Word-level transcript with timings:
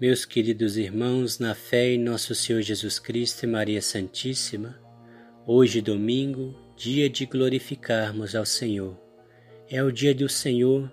Meus 0.00 0.24
queridos 0.24 0.78
irmãos, 0.78 1.38
na 1.38 1.54
fé 1.54 1.90
em 1.92 1.98
nosso 1.98 2.34
Senhor 2.34 2.62
Jesus 2.62 2.98
Cristo 2.98 3.42
e 3.42 3.46
Maria 3.46 3.82
Santíssima, 3.82 4.80
hoje 5.46 5.82
domingo, 5.82 6.58
dia 6.74 7.06
de 7.10 7.26
glorificarmos 7.26 8.34
ao 8.34 8.46
Senhor. 8.46 8.98
É 9.68 9.82
o 9.82 9.92
dia 9.92 10.14
do 10.14 10.26
Senhor, 10.26 10.90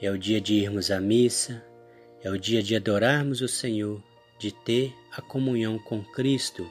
é 0.00 0.08
o 0.08 0.16
dia 0.16 0.40
de 0.40 0.54
irmos 0.54 0.92
à 0.92 1.00
missa, 1.00 1.66
é 2.22 2.30
o 2.30 2.38
dia 2.38 2.62
de 2.62 2.76
adorarmos 2.76 3.40
o 3.40 3.48
Senhor, 3.48 4.00
de 4.38 4.52
ter 4.52 4.94
a 5.10 5.20
comunhão 5.20 5.76
com 5.76 6.04
Cristo 6.04 6.64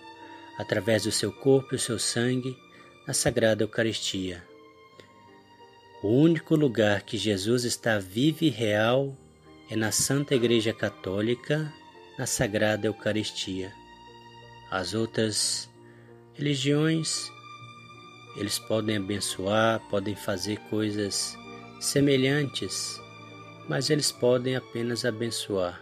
através 0.58 1.04
do 1.04 1.12
seu 1.12 1.34
corpo 1.34 1.74
e 1.74 1.76
o 1.76 1.80
seu 1.80 2.00
sangue 2.00 2.56
na 3.06 3.14
Sagrada 3.14 3.66
Eucaristia. 3.66 4.42
O 6.02 6.08
único 6.08 6.56
lugar 6.56 7.02
que 7.02 7.18
Jesus 7.18 7.66
está 7.66 8.00
vivo 8.00 8.46
e 8.46 8.50
real 8.50 9.18
é 9.70 9.76
na 9.76 9.92
Santa 9.92 10.34
Igreja 10.34 10.72
Católica, 10.72 11.74
na 12.18 12.26
Sagrada 12.26 12.88
Eucaristia. 12.88 13.74
As 14.72 14.94
outras 14.94 15.70
religiões, 16.34 17.30
eles 18.38 18.58
podem 18.60 18.96
abençoar, 18.96 19.82
podem 19.90 20.16
fazer 20.16 20.58
coisas 20.70 21.38
semelhantes, 21.82 23.02
mas 23.68 23.90
eles 23.90 24.10
podem 24.10 24.56
apenas 24.56 25.04
abençoar. 25.04 25.82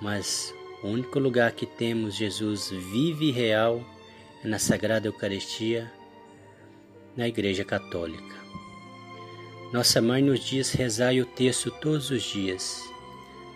Mas 0.00 0.54
o 0.82 0.88
único 0.88 1.18
lugar 1.18 1.52
que 1.52 1.66
temos 1.66 2.14
Jesus 2.14 2.70
vivo 2.70 3.22
e 3.22 3.30
real 3.30 3.84
é 4.42 4.48
na 4.48 4.58
Sagrada 4.58 5.08
Eucaristia, 5.08 5.92
na 7.14 7.28
Igreja 7.28 7.64
Católica. 7.64 8.34
Nossa 9.72 10.00
Mãe 10.00 10.22
nos 10.22 10.40
diz 10.40 10.72
rezai 10.72 11.20
o 11.20 11.26
texto 11.26 11.70
todos 11.70 12.10
os 12.10 12.22
dias. 12.22 12.93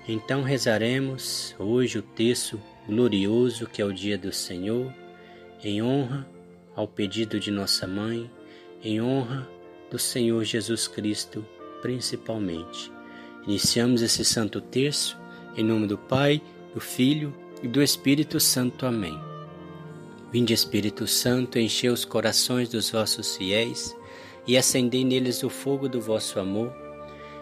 Então 0.09 0.43
rezaremos 0.43 1.55
hoje 1.59 1.98
o 1.98 2.03
texto 2.03 2.59
glorioso 2.87 3.67
que 3.67 3.83
é 3.83 3.85
o 3.85 3.93
dia 3.93 4.17
do 4.17 4.33
Senhor, 4.33 4.91
em 5.62 5.83
honra 5.83 6.27
ao 6.75 6.89
pedido 6.89 7.39
de 7.39 7.51
nossa 7.51 7.87
mãe, 7.87 8.31
em 8.83 9.03
honra 9.03 9.47
do 9.91 9.98
Senhor 9.98 10.42
Jesus 10.45 10.89
Cristo, 10.89 11.45
principalmente. 11.83 12.91
Iniciamos 13.47 14.01
esse 14.01 14.25
santo 14.25 14.62
terço 14.62 15.19
em 15.55 15.62
nome 15.62 15.86
do 15.86 15.98
Pai, 15.98 16.41
do 16.73 16.81
Filho 16.81 17.34
e 17.62 17.69
do 17.69 17.83
Espírito 17.83 18.41
Santo. 18.41 18.86
Amém. 18.86 19.20
Vinde 20.33 20.55
Espírito 20.55 21.06
Santo, 21.06 21.59
enchei 21.59 21.91
os 21.91 22.06
corações 22.06 22.70
dos 22.70 22.89
vossos 22.91 23.36
fiéis 23.36 23.95
e 24.47 24.56
acendei 24.56 25.05
neles 25.05 25.42
o 25.42 25.51
fogo 25.51 25.86
do 25.86 26.01
vosso 26.01 26.41
amor. 26.41 26.88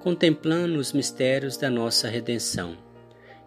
contemplando 0.00 0.78
os 0.78 0.92
mistérios 0.92 1.56
da 1.56 1.68
nossa 1.68 2.08
redenção. 2.08 2.76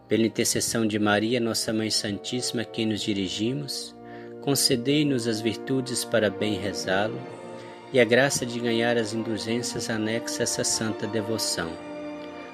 Pela 0.07 0.25
intercessão 0.25 0.85
de 0.85 0.99
Maria, 0.99 1.39
nossa 1.39 1.71
Mãe 1.71 1.89
Santíssima, 1.89 2.63
a 2.63 2.65
quem 2.65 2.85
nos 2.85 3.01
dirigimos, 3.01 3.95
concedei-nos 4.41 5.27
as 5.27 5.39
virtudes 5.39 6.03
para 6.03 6.29
bem 6.29 6.55
rezá-lo 6.55 7.19
e 7.93 7.99
a 7.99 8.03
graça 8.03 8.45
de 8.45 8.59
ganhar 8.59 8.97
as 8.97 9.13
indulgências 9.13 9.89
anexas 9.89 10.39
a 10.39 10.43
essa 10.43 10.63
santa 10.63 11.07
devoção. 11.07 11.71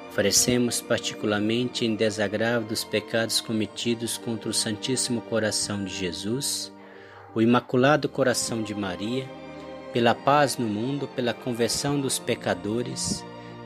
Oferecemos 0.09 0.81
particularmente 0.81 1.85
em 1.85 1.95
desagravo 1.95 2.67
dos 2.67 2.83
pecados 2.83 3.41
cometidos 3.41 4.17
contra 4.17 4.49
o 4.49 4.53
Santíssimo 4.53 5.22
Coração 5.22 5.83
de 5.83 5.93
Jesus, 5.93 6.72
o 7.35 7.41
Imaculado 7.41 8.09
Coração 8.09 8.61
de 8.63 8.73
Maria, 8.73 9.29
pela 9.93 10.16
paz 10.16 10.57
no 10.57 10.67
mundo, 10.67 11.07
pela 11.07 11.33
conversão 11.33 11.99
dos 11.99 12.19
pecadores, 12.19 13.23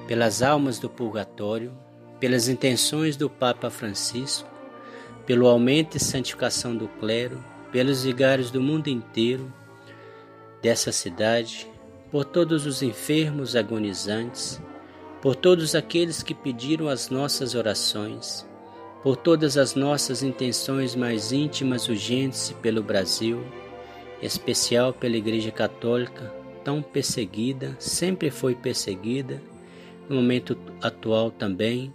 pelas 0.08 0.42
almas 0.42 0.80
do 0.80 0.90
purgatório, 0.90 1.72
pelas 2.20 2.48
intenções 2.48 3.16
do 3.18 3.30
Papa 3.30 3.70
Francisco, 3.70 4.50
pelo 5.26 5.48
aumento 5.48 5.98
e 5.98 6.00
santificação 6.00 6.76
do 6.76 6.88
clero, 6.88 7.44
pelos 7.72 8.04
vigários 8.04 8.52
do 8.52 8.62
mundo 8.62 8.90
inteiro, 8.90 9.52
dessa 10.62 10.92
cidade, 10.92 11.68
por 12.12 12.26
todos 12.26 12.66
os 12.66 12.84
enfermos 12.84 13.56
agonizantes, 13.56 14.62
por 15.22 15.36
todos 15.36 15.74
aqueles 15.76 16.22
que 16.22 16.34
pediram 16.34 16.88
as 16.88 17.10
nossas 17.10 17.56
orações, 17.56 18.46
por 19.02 19.16
todas 19.16 19.58
as 19.58 19.74
nossas 19.74 20.22
intenções 20.22 20.96
mais 20.96 21.32
íntimas 21.32 21.88
urgentes 21.88 22.54
pelo 22.62 22.84
Brasil, 22.84 23.44
em 24.22 24.26
especial 24.26 24.94
pela 24.94 25.18
Igreja 25.18 25.52
Católica, 25.52 26.32
tão 26.64 26.82
perseguida, 26.82 27.76
sempre 27.80 28.30
foi 28.30 28.54
perseguida 28.54 29.42
no 30.12 30.18
momento 30.18 30.58
atual 30.82 31.32
também 31.32 31.94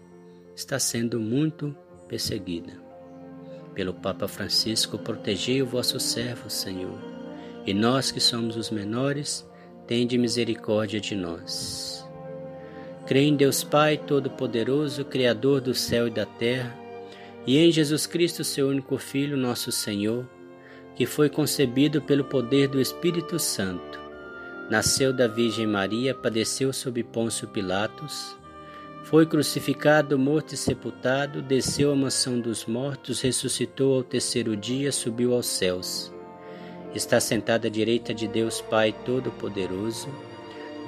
está 0.55 0.79
sendo 0.79 1.21
muito 1.21 1.77
perseguida. 2.09 2.73
Pelo 3.75 3.93
Papa 3.93 4.27
Francisco, 4.27 4.97
protegei 4.97 5.61
o 5.61 5.67
vosso 5.67 6.01
servo, 6.01 6.49
Senhor, 6.49 6.99
e 7.67 7.75
nós 7.75 8.11
que 8.11 8.19
somos 8.19 8.57
os 8.57 8.71
menores, 8.71 9.47
tende 9.87 10.17
misericórdia 10.17 10.99
de 10.99 11.15
nós. 11.15 12.09
Creio 13.07 13.29
em 13.29 13.37
Deus 13.37 13.63
Pai 13.63 13.99
Todo-Poderoso, 13.99 15.05
Criador 15.05 15.61
do 15.61 15.75
céu 15.75 16.09
e 16.09 16.11
da 16.11 16.25
terra, 16.25 16.75
e 17.47 17.59
em 17.59 17.71
Jesus 17.71 18.07
Cristo, 18.07 18.43
seu 18.43 18.69
único 18.69 18.97
Filho, 18.97 19.37
nosso 19.37 19.71
Senhor, 19.71 20.27
que 20.95 21.05
foi 21.05 21.29
concebido 21.29 22.01
pelo 22.01 22.25
poder 22.25 22.67
do 22.67 22.81
Espírito 22.81 23.39
Santo 23.39 24.06
Nasceu 24.69 25.13
da 25.13 25.29
Virgem 25.29 25.67
Maria, 25.67 26.13
padeceu 26.13 26.73
sob 26.73 27.03
Pôncio 27.05 27.47
Pilatos, 27.47 28.37
foi 29.05 29.25
crucificado, 29.25 30.19
morto 30.19 30.55
e 30.55 30.57
sepultado, 30.57 31.41
desceu 31.41 31.93
à 31.93 31.95
mansão 31.95 32.41
dos 32.41 32.67
mortos, 32.67 33.21
ressuscitou 33.21 33.95
ao 33.95 34.03
terceiro 34.03 34.57
dia, 34.57 34.91
subiu 34.91 35.33
aos 35.33 35.47
céus. 35.47 36.13
Está 36.93 37.21
sentado 37.21 37.69
à 37.69 37.71
direita 37.71 38.13
de 38.13 38.27
Deus 38.27 38.61
Pai 38.61 38.93
Todo-Poderoso, 39.05 40.09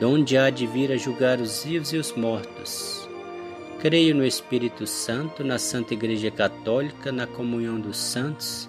donde 0.00 0.37
há 0.37 0.50
de 0.50 0.67
vir 0.67 0.91
a 0.91 0.97
julgar 0.97 1.41
os 1.41 1.62
vivos 1.62 1.93
e 1.93 1.97
os 1.97 2.12
mortos. 2.17 3.09
Creio 3.78 4.17
no 4.17 4.27
Espírito 4.27 4.84
Santo, 4.84 5.44
na 5.44 5.56
Santa 5.56 5.94
Igreja 5.94 6.33
Católica, 6.33 7.12
na 7.12 7.28
comunhão 7.28 7.81
dos 7.81 7.97
santos 7.97 8.69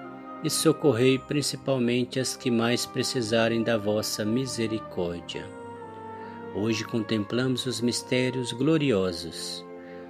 e 0.43 0.49
socorrei 0.49 1.19
principalmente 1.19 2.19
as 2.19 2.35
que 2.35 2.49
mais 2.49 2.85
precisarem 2.85 3.63
da 3.63 3.77
vossa 3.77 4.25
misericórdia. 4.25 5.45
Hoje 6.55 6.83
contemplamos 6.83 7.65
os 7.65 7.79
mistérios 7.79 8.51
gloriosos. 8.51 9.65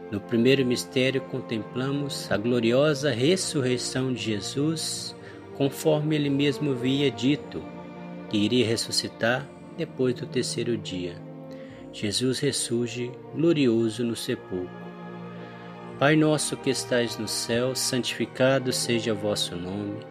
No 0.09 0.19
primeiro 0.19 0.65
mistério, 0.65 1.21
contemplamos 1.21 2.31
a 2.31 2.37
gloriosa 2.37 3.11
ressurreição 3.11 4.11
de 4.11 4.21
Jesus, 4.21 5.15
conforme 5.55 6.15
ele 6.15 6.29
mesmo 6.29 6.71
havia 6.71 7.11
dito, 7.11 7.63
que 8.29 8.37
iria 8.37 8.65
ressuscitar 8.65 9.47
depois 9.77 10.15
do 10.15 10.25
terceiro 10.25 10.77
dia. 10.77 11.15
Jesus 11.93 12.39
ressurge 12.39 13.11
glorioso 13.35 14.03
no 14.03 14.15
sepulcro. 14.15 14.69
Pai 15.99 16.15
nosso 16.15 16.57
que 16.57 16.71
estais 16.71 17.17
no 17.17 17.27
céu, 17.27 17.75
santificado 17.75 18.73
seja 18.73 19.13
o 19.13 19.15
vosso 19.15 19.55
nome. 19.55 20.10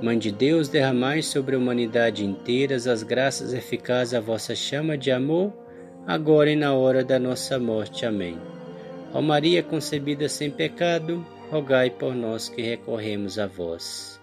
Mãe 0.00 0.18
de 0.18 0.30
Deus, 0.30 0.68
derramai 0.68 1.22
sobre 1.22 1.56
a 1.56 1.58
humanidade 1.58 2.22
inteira 2.22 2.76
as 2.76 3.02
graças 3.02 3.54
eficazes 3.54 4.12
à 4.12 4.20
vossa 4.20 4.54
chama 4.54 4.96
de 4.96 5.10
amor, 5.10 5.52
agora 6.06 6.50
e 6.50 6.56
na 6.56 6.74
hora 6.74 7.02
da 7.02 7.18
nossa 7.18 7.58
morte. 7.58 8.04
Amém. 8.04 8.38
Ó 9.14 9.22
Maria 9.22 9.62
concebida 9.62 10.28
sem 10.28 10.50
pecado, 10.50 11.24
rogai 11.50 11.88
por 11.88 12.14
nós 12.14 12.50
que 12.50 12.60
recorremos 12.60 13.38
a 13.38 13.46
vós. 13.46 14.20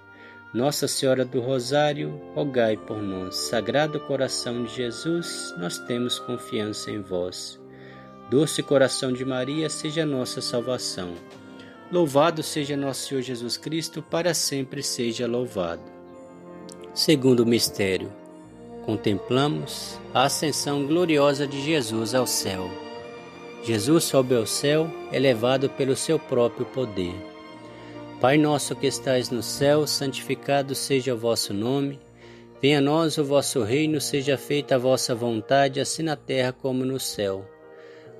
Nossa 0.53 0.87
Senhora 0.87 1.25
do 1.25 1.41
Rosário, 1.41 2.21
rogai 2.35 2.77
por 2.77 3.01
nós. 3.01 3.35
Sagrado 3.35 3.99
coração 4.01 4.65
de 4.65 4.75
Jesus, 4.75 5.55
nós 5.57 5.79
temos 5.79 6.19
confiança 6.19 6.91
em 6.91 7.01
vós. 7.01 7.59
Doce 8.29 8.61
coração 8.61 9.11
de 9.11 9.25
Maria, 9.25 9.67
seja 9.67 10.05
nossa 10.05 10.39
salvação. 10.39 11.15
Louvado 11.93 12.41
seja 12.41 12.75
nosso 12.75 13.07
Senhor 13.07 13.21
Jesus 13.21 13.55
Cristo, 13.55 14.01
para 14.01 14.33
sempre 14.33 14.81
seja 14.81 15.27
louvado. 15.27 15.83
Segundo 16.91 17.45
mistério, 17.45 18.11
contemplamos 18.83 19.99
a 20.11 20.23
ascensão 20.23 20.87
gloriosa 20.87 21.45
de 21.45 21.61
Jesus 21.61 22.15
ao 22.15 22.25
céu. 22.25 22.67
Jesus 23.61 24.05
sobe 24.05 24.33
ao 24.33 24.47
céu, 24.47 24.89
elevado 25.11 25.69
pelo 25.69 25.95
seu 25.95 26.17
próprio 26.17 26.65
poder. 26.65 27.13
Pai 28.19 28.39
nosso 28.39 28.75
que 28.75 28.87
estais 28.87 29.29
no 29.29 29.43
céu, 29.43 29.85
santificado 29.85 30.73
seja 30.73 31.13
o 31.13 31.17
vosso 31.17 31.53
nome. 31.53 31.99
Venha 32.59 32.79
a 32.79 32.81
nós 32.81 33.19
o 33.19 33.23
vosso 33.23 33.61
reino, 33.61 34.01
seja 34.01 34.35
feita 34.35 34.73
a 34.73 34.79
vossa 34.79 35.13
vontade, 35.13 35.79
assim 35.79 36.01
na 36.01 36.15
terra 36.15 36.51
como 36.51 36.83
no 36.83 36.99
céu. 36.99 37.47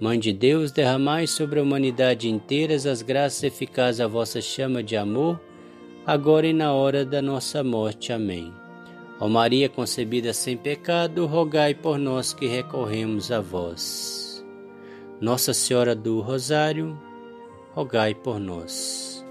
Mãe 0.00 0.16
de 0.16 0.32
Deus, 0.32 0.70
derramai 0.70 1.26
sobre 1.26 1.58
a 1.58 1.62
humanidade 1.62 2.28
inteira 2.28 2.74
as 2.74 3.02
graças 3.02 3.42
eficazes 3.42 4.00
à 4.00 4.06
vossa 4.06 4.40
chama 4.40 4.80
de 4.80 4.96
amor, 4.96 5.40
agora 6.06 6.46
e 6.46 6.52
na 6.52 6.72
hora 6.72 7.04
da 7.04 7.20
nossa 7.20 7.64
morte. 7.64 8.12
Amém. 8.12 8.54
Ó 9.18 9.28
Maria 9.28 9.68
concebida 9.68 10.32
sem 10.32 10.56
pecado, 10.56 11.26
rogai 11.26 11.74
por 11.74 11.98
nós 11.98 12.32
que 12.32 12.46
recorremos 12.46 13.32
a 13.32 13.40
vós. 13.40 14.46
Nossa 15.20 15.52
Senhora 15.52 15.96
do 15.96 16.20
Rosário, 16.20 16.96
rogai 17.74 18.14
por 18.14 18.38
nós. 18.38 19.26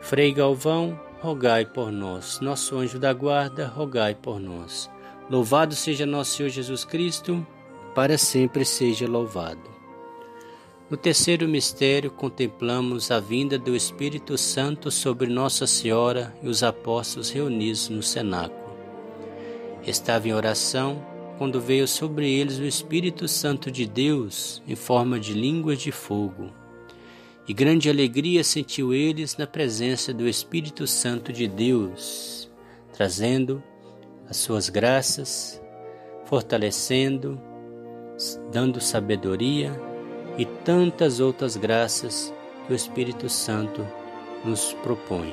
Frei 0.00 0.32
Galvão, 0.32 0.98
rogai 1.20 1.66
por 1.66 1.92
nós. 1.92 2.40
Nosso 2.40 2.78
anjo 2.78 2.98
da 2.98 3.12
guarda, 3.12 3.66
rogai 3.66 4.14
por 4.14 4.40
nós. 4.40 4.90
Louvado 5.28 5.74
seja 5.74 6.06
nosso 6.06 6.36
Senhor 6.36 6.48
Jesus 6.48 6.86
Cristo 6.86 7.46
para 7.94 8.16
sempre 8.16 8.64
seja 8.64 9.06
louvado. 9.06 9.70
No 10.88 10.96
terceiro 10.96 11.48
mistério, 11.48 12.10
contemplamos 12.10 13.10
a 13.10 13.18
vinda 13.18 13.58
do 13.58 13.74
Espírito 13.74 14.36
Santo 14.36 14.90
sobre 14.90 15.26
Nossa 15.26 15.66
Senhora 15.66 16.34
e 16.42 16.48
os 16.48 16.62
apóstolos 16.62 17.30
reunidos 17.30 17.88
no 17.88 18.02
cenáculo. 18.02 18.76
Estava 19.86 20.28
em 20.28 20.34
oração 20.34 21.02
quando 21.38 21.60
veio 21.60 21.88
sobre 21.88 22.30
eles 22.30 22.58
o 22.58 22.64
Espírito 22.64 23.26
Santo 23.26 23.70
de 23.70 23.86
Deus 23.86 24.62
em 24.68 24.76
forma 24.76 25.18
de 25.18 25.32
línguas 25.32 25.80
de 25.80 25.90
fogo. 25.90 26.52
E 27.48 27.54
grande 27.54 27.88
alegria 27.88 28.44
sentiu 28.44 28.92
eles 28.92 29.36
na 29.36 29.46
presença 29.46 30.12
do 30.12 30.28
Espírito 30.28 30.86
Santo 30.86 31.32
de 31.32 31.48
Deus, 31.48 32.50
trazendo 32.92 33.62
as 34.28 34.36
suas 34.36 34.68
graças, 34.68 35.60
fortalecendo 36.26 37.40
dando 38.50 38.80
sabedoria 38.80 39.72
e 40.38 40.44
tantas 40.44 41.20
outras 41.20 41.56
graças 41.56 42.32
que 42.66 42.72
o 42.72 42.76
Espírito 42.76 43.28
Santo 43.28 43.86
nos 44.44 44.72
propõe. 44.82 45.32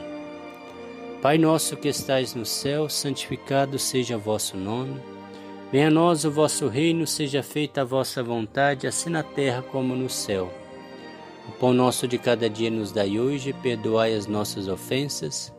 Pai 1.22 1.38
nosso 1.38 1.76
que 1.76 1.88
estais 1.88 2.34
no 2.34 2.46
céu, 2.46 2.88
santificado 2.88 3.78
seja 3.78 4.18
vosso 4.18 4.56
nome. 4.56 5.00
Venha 5.72 5.88
a 5.88 5.92
nós 5.92 6.24
o 6.24 6.32
vosso 6.32 6.68
reino, 6.68 7.06
seja 7.06 7.44
feita 7.44 7.82
a 7.82 7.86
vossa 7.86 8.24
vontade, 8.24 8.88
assim 8.88 9.10
na 9.10 9.22
terra 9.22 9.62
como 9.62 9.96
no 9.96 10.10
céu. 10.10 10.52
O 11.48 11.52
pão 11.52 11.74
nosso 11.74 12.08
de 12.08 12.18
cada 12.18 12.50
dia 12.50 12.72
nos 12.72 12.92
dai 12.92 13.20
hoje, 13.20 13.54
perdoai 13.54 14.14
as 14.14 14.28
nossas 14.28 14.68
ofensas, 14.68 15.54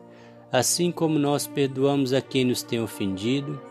assim 0.51 0.91
como 0.91 1.19
nós 1.19 1.47
perdoamos 1.47 2.13
a 2.13 2.21
quem 2.21 2.45
nos 2.45 2.63
tem 2.63 2.81
ofendido 2.81 3.70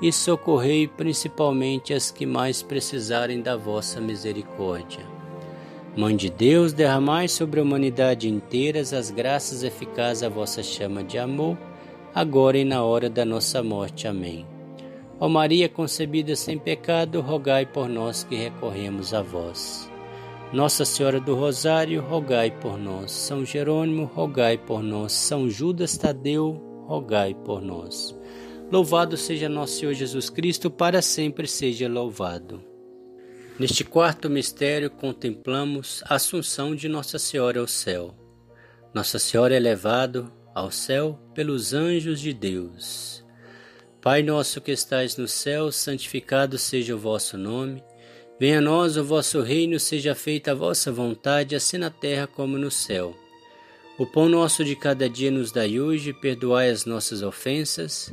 e 0.00 0.12
socorrei 0.12 0.86
principalmente 0.88 1.92
as 1.94 2.10
que 2.10 2.26
mais 2.26 2.62
precisarem 2.62 3.40
da 3.40 3.56
vossa 3.56 4.00
misericórdia. 4.00 5.06
Mãe 5.96 6.16
de 6.16 6.28
Deus, 6.28 6.72
derramai 6.72 7.28
sobre 7.28 7.60
a 7.60 7.62
humanidade 7.62 8.28
inteira 8.28 8.80
as 8.80 9.10
graças 9.10 9.62
eficazes 9.62 10.24
à 10.24 10.28
vossa 10.28 10.62
chama 10.62 11.04
de 11.04 11.18
amor, 11.18 11.56
agora 12.14 12.58
e 12.58 12.64
na 12.64 12.82
hora 12.82 13.08
da 13.08 13.24
nossa 13.24 13.62
morte. 13.62 14.08
Amém. 14.08 14.44
Ó 15.20 15.28
Maria 15.28 15.68
concebida 15.68 16.34
sem 16.34 16.58
pecado, 16.58 17.20
rogai 17.20 17.64
por 17.64 17.88
nós 17.88 18.24
que 18.24 18.34
recorremos 18.34 19.14
a 19.14 19.22
vós. 19.22 19.88
Nossa 20.52 20.84
Senhora 20.84 21.20
do 21.20 21.34
Rosário, 21.34 22.00
rogai 22.00 22.50
por 22.50 22.78
nós. 22.78 23.10
São 23.10 23.44
Jerônimo, 23.44 24.04
rogai 24.04 24.58
por 24.58 24.82
nós. 24.82 25.12
São 25.12 25.48
Judas 25.48 25.96
Tadeu, 25.96 26.60
rogai 26.86 27.34
por 27.34 27.60
nós. 27.62 28.16
Louvado 28.70 29.16
seja 29.16 29.48
nosso 29.48 29.78
Senhor 29.78 29.94
Jesus 29.94 30.30
Cristo, 30.30 30.70
para 30.70 31.02
sempre 31.02 31.46
seja 31.46 31.88
louvado. 31.88 32.62
Neste 33.58 33.84
quarto 33.84 34.28
mistério 34.28 34.90
contemplamos 34.90 36.02
a 36.06 36.16
assunção 36.16 36.74
de 36.74 36.88
Nossa 36.88 37.18
Senhora 37.18 37.60
ao 37.60 37.68
céu. 37.68 38.14
Nossa 38.92 39.18
Senhora 39.18 39.54
é 39.54 39.60
levado 39.60 40.32
ao 40.54 40.70
céu 40.70 41.20
pelos 41.34 41.72
anjos 41.72 42.20
de 42.20 42.32
Deus. 42.32 43.24
Pai 44.00 44.22
nosso 44.22 44.60
que 44.60 44.72
estais 44.72 45.16
no 45.16 45.28
céu, 45.28 45.70
santificado 45.70 46.58
seja 46.58 46.94
o 46.94 46.98
vosso 46.98 47.38
nome. 47.38 47.82
Venha 48.40 48.58
a 48.58 48.60
nós 48.60 48.96
o 48.96 49.04
vosso 49.04 49.40
reino, 49.40 49.78
seja 49.78 50.14
feita 50.14 50.50
a 50.50 50.54
vossa 50.54 50.90
vontade, 50.90 51.54
assim 51.54 51.78
na 51.78 51.90
terra 51.90 52.26
como 52.26 52.58
no 52.58 52.70
céu. 52.70 53.16
O 53.96 54.04
pão 54.04 54.28
nosso 54.28 54.64
de 54.64 54.74
cada 54.74 55.08
dia 55.08 55.30
nos 55.30 55.52
dai 55.52 55.78
hoje, 55.78 56.12
perdoai 56.12 56.70
as 56.70 56.84
nossas 56.84 57.22
ofensas, 57.22 58.12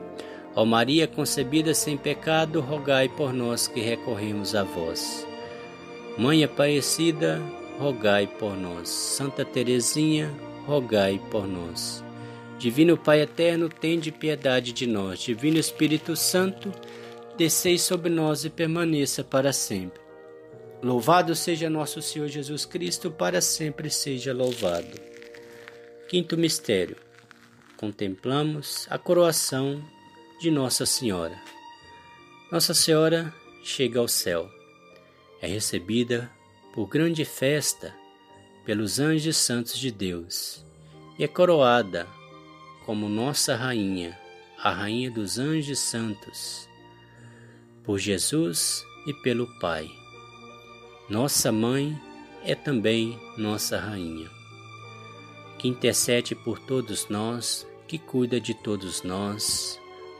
Ó 0.55 0.65
Maria 0.65 1.07
concebida 1.07 1.73
sem 1.73 1.97
pecado, 1.97 2.59
rogai 2.59 3.07
por 3.07 3.33
nós 3.33 3.67
que 3.67 3.79
recorremos 3.79 4.53
a 4.53 4.63
vós. 4.63 5.25
Mãe 6.17 6.43
Aparecida, 6.43 7.41
rogai 7.79 8.27
por 8.27 8.57
nós. 8.57 8.89
Santa 8.89 9.45
Teresinha, 9.45 10.29
rogai 10.65 11.21
por 11.31 11.47
nós. 11.47 12.03
Divino 12.59 12.97
Pai 12.97 13.21
eterno, 13.21 13.69
tende 13.69 14.11
piedade 14.11 14.73
de 14.73 14.85
nós. 14.85 15.19
Divino 15.19 15.57
Espírito 15.57 16.15
Santo, 16.15 16.71
descei 17.37 17.77
sobre 17.77 18.09
nós 18.09 18.43
e 18.43 18.49
permaneça 18.49 19.23
para 19.23 19.53
sempre. 19.53 20.01
Louvado 20.83 21.33
seja 21.33 21.69
nosso 21.69 22.01
Senhor 22.01 22.27
Jesus 22.27 22.65
Cristo, 22.65 23.09
para 23.09 23.39
sempre 23.39 23.89
seja 23.89 24.33
louvado. 24.33 24.99
Quinto 26.09 26.37
mistério. 26.37 26.97
Contemplamos 27.77 28.85
a 28.89 28.97
coroação 28.97 29.81
de 30.41 30.49
Nossa 30.49 30.87
Senhora. 30.87 31.39
Nossa 32.51 32.73
Senhora 32.73 33.31
chega 33.63 33.99
ao 33.99 34.07
céu. 34.07 34.49
É 35.39 35.45
recebida 35.45 36.31
por 36.73 36.87
grande 36.87 37.23
festa 37.23 37.95
pelos 38.65 38.99
anjos 38.99 39.37
santos 39.37 39.77
de 39.77 39.91
Deus 39.91 40.65
e 41.19 41.23
é 41.23 41.27
coroada 41.27 42.07
como 42.87 43.07
nossa 43.07 43.55
rainha, 43.55 44.17
a 44.57 44.71
rainha 44.71 45.11
dos 45.11 45.37
anjos 45.37 45.77
santos, 45.77 46.67
por 47.83 47.99
Jesus 47.99 48.83
e 49.05 49.13
pelo 49.13 49.45
Pai. 49.59 49.87
Nossa 51.07 51.51
mãe 51.51 51.95
é 52.43 52.55
também 52.55 53.15
nossa 53.37 53.79
rainha, 53.79 54.27
que 55.59 55.67
intercede 55.67 56.33
por 56.33 56.57
todos 56.57 57.09
nós, 57.09 57.67
que 57.87 57.99
cuida 57.99 58.41
de 58.41 58.55
todos 58.55 59.03
nós, 59.03 59.79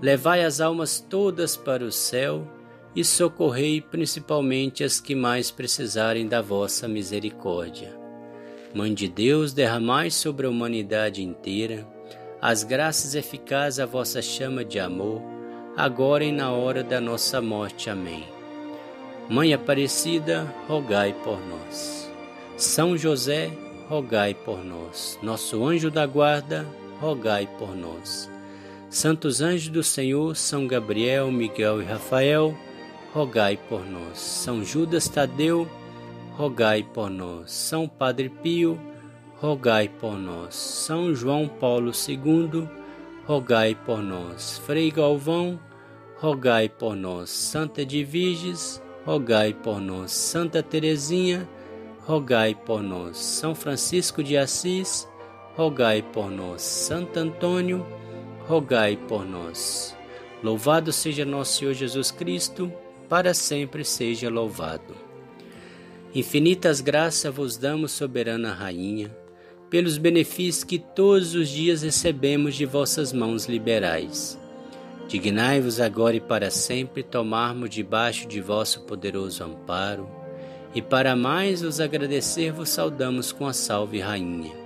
levai 0.00 0.44
as 0.44 0.60
almas 0.60 1.00
todas 1.00 1.56
para 1.56 1.84
o 1.84 1.92
céu 1.92 2.46
e 2.94 3.04
socorrei 3.04 3.80
principalmente 3.80 4.82
as 4.82 5.00
que 5.00 5.14
mais 5.14 5.50
precisarem 5.50 6.26
da 6.26 6.40
vossa 6.40 6.88
misericórdia. 6.88 7.98
Mãe 8.74 8.92
de 8.92 9.08
Deus, 9.08 9.52
derramai 9.52 10.10
sobre 10.10 10.46
a 10.46 10.50
humanidade 10.50 11.22
inteira 11.22 11.86
as 12.40 12.62
graças 12.62 13.14
eficazes 13.14 13.80
à 13.80 13.86
vossa 13.86 14.20
chama 14.20 14.64
de 14.64 14.78
amor, 14.78 15.22
agora 15.76 16.22
e 16.22 16.30
na 16.30 16.52
hora 16.52 16.84
da 16.84 17.00
nossa 17.00 17.40
morte. 17.40 17.88
Amém. 17.88 18.24
Mãe 19.28 19.54
Aparecida, 19.54 20.46
rogai 20.68 21.14
por 21.24 21.40
nós. 21.46 22.10
São 22.56 22.96
José, 22.96 23.50
rogai 23.88 24.34
por 24.34 24.64
nós. 24.64 25.18
Nosso 25.22 25.64
anjo 25.64 25.90
da 25.90 26.06
guarda, 26.06 26.66
rogai 27.00 27.48
por 27.58 27.74
nós. 27.74 28.30
Santos 28.88 29.40
anjos 29.40 29.68
do 29.68 29.82
Senhor, 29.82 30.36
São 30.36 30.66
Gabriel, 30.66 31.30
Miguel 31.30 31.82
e 31.82 31.84
Rafael, 31.84 32.56
rogai 33.12 33.58
por 33.68 33.84
nós. 33.84 34.18
São 34.18 34.64
Judas 34.64 35.08
Tadeu, 35.08 35.68
rogai 36.36 36.82
por 36.82 37.10
nós. 37.10 37.50
São 37.50 37.88
Padre 37.88 38.28
Pio, 38.28 38.80
rogai 39.40 39.88
por 39.88 40.16
nós. 40.16 40.54
São 40.54 41.14
João 41.14 41.48
Paulo 41.48 41.90
II, 42.08 42.68
rogai 43.26 43.74
por 43.74 44.00
nós. 44.00 44.58
Frei 44.64 44.90
Galvão, 44.90 45.58
rogai 46.18 46.68
por 46.68 46.94
nós. 46.94 47.28
Santa 47.30 47.82
Edviges, 47.82 48.80
rogai 49.04 49.52
por 49.52 49.80
nós. 49.80 50.12
Santa 50.12 50.62
Teresinha, 50.62 51.48
rogai 52.06 52.54
por 52.54 52.82
nós. 52.82 53.16
São 53.16 53.52
Francisco 53.52 54.22
de 54.22 54.36
Assis, 54.36 55.08
rogai 55.56 56.02
por 56.02 56.30
nós. 56.30 56.62
Santo 56.62 57.18
Antônio, 57.18 57.84
rogai 58.46 58.96
por 58.96 59.26
nós. 59.26 59.96
Louvado 60.42 60.92
seja 60.92 61.24
nosso 61.24 61.58
Senhor 61.58 61.74
Jesus 61.74 62.10
Cristo, 62.10 62.72
para 63.08 63.34
sempre 63.34 63.84
seja 63.84 64.30
louvado. 64.30 64.94
Infinitas 66.14 66.80
graças 66.80 67.34
vos 67.34 67.56
damos, 67.56 67.92
soberana 67.92 68.52
Rainha, 68.52 69.14
pelos 69.68 69.98
benefícios 69.98 70.64
que 70.64 70.78
todos 70.78 71.34
os 71.34 71.48
dias 71.48 71.82
recebemos 71.82 72.54
de 72.54 72.64
vossas 72.64 73.12
mãos 73.12 73.46
liberais. 73.46 74.38
Dignai-vos 75.08 75.80
agora 75.80 76.16
e 76.16 76.20
para 76.20 76.50
sempre 76.50 77.02
tomarmos 77.02 77.70
debaixo 77.70 78.26
de 78.26 78.40
vosso 78.40 78.82
poderoso 78.82 79.44
amparo, 79.44 80.08
e 80.74 80.80
para 80.80 81.16
mais 81.16 81.62
os 81.62 81.80
agradecer 81.80 82.52
vos 82.52 82.68
saudamos 82.68 83.32
com 83.32 83.46
a 83.46 83.52
salve 83.52 83.98
Rainha. 83.98 84.65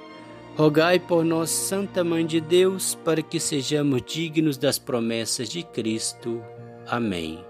Rogai 0.57 0.99
por 0.99 1.23
nós, 1.23 1.49
Santa 1.49 2.03
Mãe 2.03 2.25
de 2.25 2.41
Deus, 2.41 2.93
para 2.93 3.21
que 3.21 3.39
sejamos 3.39 4.01
dignos 4.05 4.57
das 4.57 4.77
promessas 4.77 5.47
de 5.47 5.63
Cristo. 5.63 6.43
Amém. 6.85 7.43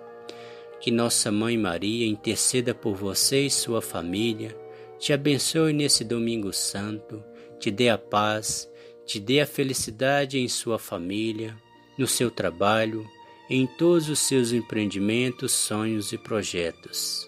Que 0.79 0.91
Nossa 0.91 1.31
Mãe 1.31 1.57
Maria 1.57 2.05
interceda 2.05 2.75
por 2.75 2.95
você 2.95 3.47
e 3.47 3.49
sua 3.49 3.81
família, 3.81 4.55
te 4.99 5.11
abençoe 5.11 5.73
nesse 5.73 6.03
domingo 6.03 6.53
santo, 6.53 7.23
te 7.59 7.71
dê 7.71 7.89
a 7.89 7.97
paz, 7.97 8.69
te 9.03 9.19
dê 9.19 9.41
a 9.41 9.47
felicidade 9.47 10.37
em 10.37 10.47
sua 10.47 10.77
família, 10.77 11.57
no 11.97 12.05
seu 12.05 12.29
trabalho, 12.29 13.03
em 13.49 13.65
todos 13.65 14.09
os 14.09 14.19
seus 14.19 14.51
empreendimentos, 14.51 15.51
sonhos 15.51 16.13
e 16.13 16.19
projetos. 16.19 17.27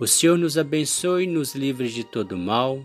O 0.00 0.08
Senhor 0.08 0.36
nos 0.36 0.58
abençoe 0.58 1.22
e 1.22 1.28
nos 1.28 1.54
livre 1.54 1.88
de 1.88 2.02
todo 2.02 2.36
mal 2.36 2.84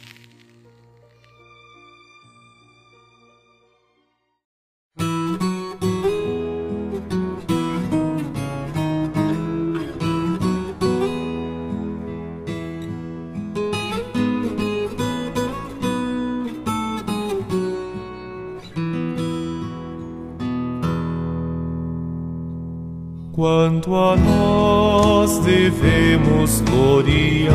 Quanto 23.71 23.95
a 23.95 24.17
nós 24.17 25.39
devemos 25.39 26.59
gloriar-nos 26.59 27.49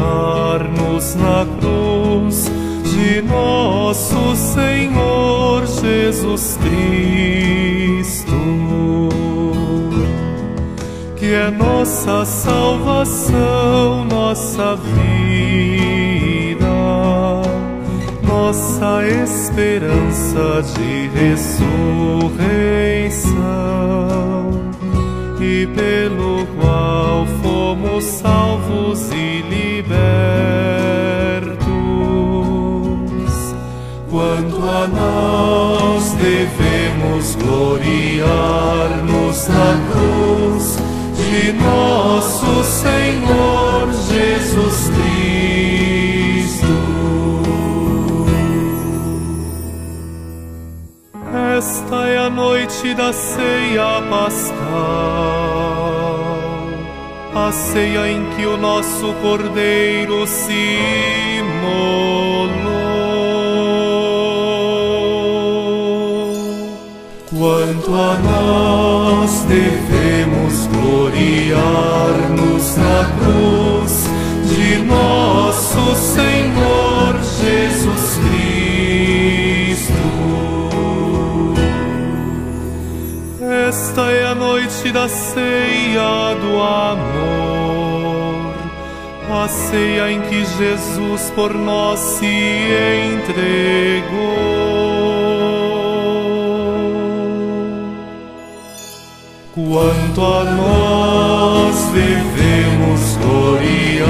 na 1.15 1.45
cruz 1.61 2.51
de 2.85 3.21
nosso 3.21 4.35
Senhor 4.35 5.67
Jesus 5.67 6.59
Cristo, 6.63 8.33
que 11.17 11.35
é 11.35 11.51
nossa 11.51 12.25
salvação, 12.25 14.07
nossa 14.07 14.75
vida, 14.75 16.65
nossa 18.27 19.07
esperança 19.07 20.63
de 20.75 21.09
ressurreição 21.09 22.57
e 25.57 25.67
pelo 25.69 26.45
qual 26.59 27.25
fomos 27.43 28.05
salvos 28.05 29.11
e 29.11 29.43
libertos. 29.49 31.57
Quanto 34.11 34.69
a 34.69 34.87
nós 34.87 36.13
devemos 36.13 37.35
gloriar-nos 37.37 39.49
na 39.49 39.81
cruz 39.93 40.77
de 41.17 41.53
nosso 41.53 42.63
Senhor 42.65 43.91
Jesus 44.11 44.91
Cristo. 44.91 45.16
Esta 51.87 52.09
é 52.09 52.19
a 52.19 52.29
noite 52.29 52.95
da 52.95 53.13
ceia 53.13 54.03
pascal, 54.11 54.59
a 57.33 57.53
ceia 57.53 58.11
em 58.11 58.29
que 58.31 58.45
o 58.45 58.57
nosso 58.57 59.15
cordeiro 59.23 60.27
se 60.27 60.81
imolou. 61.39 62.51
Quanto 67.31 67.95
a 67.95 68.19
nós 68.19 69.43
devemos 69.43 70.67
gloriar-nos 70.67 72.77
na 72.79 73.09
cruz 73.21 74.09
de 74.51 74.79
nós 74.79 75.66
da 85.07 85.09
ceia 85.09 86.35
do 86.41 86.61
amor, 86.61 88.55
a 89.31 89.47
ceia 89.47 90.11
em 90.11 90.21
que 90.23 90.45
Jesus 90.45 91.31
por 91.31 91.55
nós 91.55 92.01
se 92.01 92.27
entregou. 93.15 93.47
Quanto 99.55 100.25
a 100.25 100.45
nós 100.45 101.77
devemos 101.93 103.17
gloriar-nos 103.23 104.01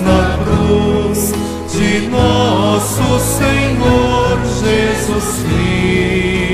na 0.00 0.36
cruz 0.42 1.32
de 1.70 2.08
nosso 2.08 3.20
Senhor 3.20 4.36
Jesus 4.64 5.44
Cristo. 5.44 6.45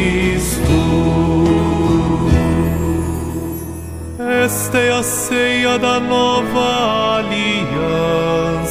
Esta 4.72 4.84
é 4.84 4.90
a 4.90 5.02
ceia 5.02 5.78
da 5.78 6.00
nova 6.00 7.18
aliança, 7.18 8.64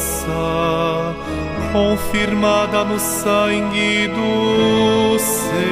confirmada 1.72 2.82
no 2.82 2.98
sangue 2.98 4.08
do 4.08 5.16
Senhor. 5.20 5.62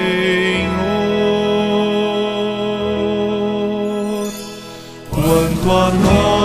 Quanto 5.10 5.68
a 5.68 5.90
nós 5.90 6.39